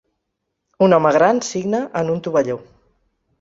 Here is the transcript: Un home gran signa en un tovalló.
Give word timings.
Un 0.85 0.95
home 0.97 1.11
gran 1.17 1.41
signa 1.49 1.83
en 2.01 2.11
un 2.15 2.25
tovalló. 2.29 2.57